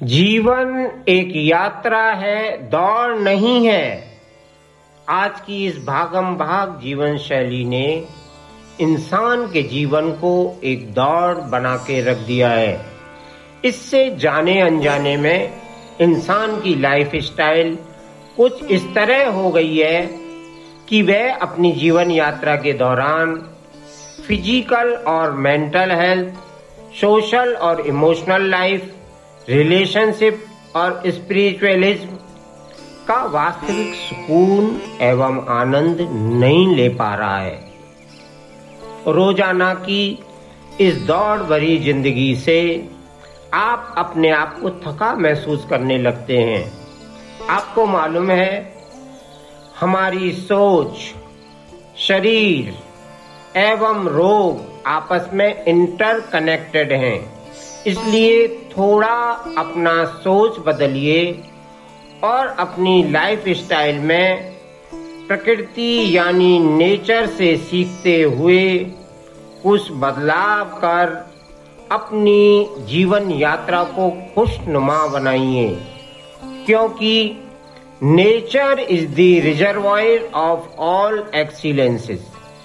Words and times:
जीवन 0.00 0.68
एक 1.08 1.32
यात्रा 1.36 2.02
है, 2.10 2.56
दौड़ 2.68 3.16
नहीं 3.16 3.66
है। 3.66 4.08
आज 5.08 5.40
की 5.40 5.66
इस 5.66 5.76
भागम 5.78 6.34
भाग 6.36 6.78
जीवन 6.82 7.16
शैली 7.18 7.64
ने 7.64 8.06
इंसान 8.80 9.44
के 9.46 9.62
जीवन 9.62 10.10
को 10.12 10.60
एक 10.64 10.86
दौड़ 10.94 11.34
बना 11.50 11.74
के 11.76 12.00
रख 12.00 12.16
दिया 12.16 12.50
है। 12.50 12.80
इससे 13.64 14.08
जाने 14.16 14.60
अनजाने 14.60 15.16
में 15.16 15.52
इंसान 16.00 16.60
की 16.60 16.74
लाइफ 16.74 17.16
स्टाइल 17.24 17.76
कुछ 18.36 18.62
इस 18.64 18.84
तरह 18.94 19.28
हो 19.30 19.50
गई 19.50 19.76
है 19.76 20.02
कि 20.88 21.02
वह 21.02 21.34
अपनी 21.38 21.72
जीवन 21.72 22.10
यात्रा 22.10 22.54
के 22.56 22.72
दौरान 22.72 23.34
फ़िज़िकल 24.26 24.94
और 25.08 25.32
मेंटल 25.38 25.92
हेल्थ, 25.92 26.34
सोशल 27.00 27.54
और 27.54 27.86
इमोशनल 27.86 28.48
लाइफ 28.50 28.96
रिलेशनशिप 29.50 30.44
और 30.76 31.02
स्पिरिचुअलिज्म 31.06 32.16
का 33.08 33.22
वास्तविक 33.24 33.94
सुकून 33.94 34.80
एवं 35.02 35.40
आनंद 35.50 36.00
नहीं 36.40 36.76
ले 36.76 36.88
पा 36.88 37.14
रहा 37.14 37.38
है। 37.38 37.58
रोज़ाना 39.08 39.72
की 39.74 40.02
इस 40.80 40.96
दौड़ 41.02 41.38
भरी 41.40 41.78
ज़िंदगी 41.78 42.34
से 42.36 42.60
आप 43.54 43.94
अपने 43.98 44.30
आप 44.30 44.58
को 44.60 44.70
थका 44.70 45.14
महसूस 45.16 45.66
करने 45.70 45.98
लगते 45.98 46.38
हैं। 46.38 46.62
आपको 47.48 47.86
मालूम 47.86 48.30
है, 48.30 48.72
हमारी 49.80 50.32
सोच, 50.32 50.96
शरीर 51.98 52.72
एवं 53.58 54.06
रोग 54.08 54.64
आपस 54.86 55.30
में 55.32 55.64
इंटरकनेक्टेड 55.64 56.92
हैं। 56.92 57.39
इसलिए 57.86 58.48
थोड़ा 58.48 59.44
अपना 59.58 60.04
सोच 60.04 60.58
बदलिए 60.58 61.42
और 62.24 62.46
अपनी 62.46 63.10
लाइफ 63.10 63.44
स्टाइल 63.48 63.98
में 63.98 64.52
प्रकृति 65.28 66.16
यानी 66.16 66.58
नेचर 66.58 67.26
से 67.26 67.56
सीखते 67.56 68.22
हुए 68.22 68.78
कुछ 69.62 69.88
बदलाव 69.92 70.64
कर 70.64 71.30
अपनी 71.92 72.68
जीवन 72.78 73.30
यात्रा 73.30 73.84
को 73.84 74.10
खुशनुमा 74.34 75.06
बनाइए। 75.06 75.68
क्योंकि 76.66 77.44
nature 78.02 78.78
is 78.90 79.06
the 79.06 79.44
reservoir 79.44 80.30
of 80.34 80.76
all 80.78 81.30
excellences 81.34 82.26